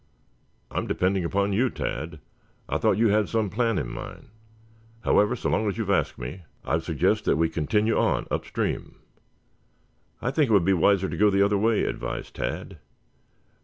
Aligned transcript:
"I 0.71 0.79
am 0.79 0.87
depending 0.87 1.23
upon 1.23 1.53
you, 1.53 1.69
Tad. 1.69 2.17
I 2.67 2.79
thought 2.79 2.97
you 2.97 3.09
had 3.09 3.29
some 3.29 3.51
plan 3.51 3.77
in 3.77 3.91
mind. 3.91 4.29
However, 5.01 5.35
so 5.35 5.47
long 5.51 5.67
as 5.67 5.77
you 5.77 5.85
have 5.85 5.95
asked 5.95 6.17
me, 6.17 6.41
I 6.65 6.73
would 6.73 6.83
suggest 6.83 7.25
that 7.25 7.35
we 7.37 7.49
continue 7.49 7.95
on 7.95 8.25
upstream." 8.31 8.95
"I 10.19 10.31
think 10.31 10.49
it 10.49 10.53
would 10.53 10.65
be 10.65 10.73
wiser 10.73 11.07
to 11.07 11.17
go 11.17 11.29
the 11.29 11.43
other 11.45 11.55
way," 11.59 11.83
advised 11.83 12.35
Tad. 12.37 12.79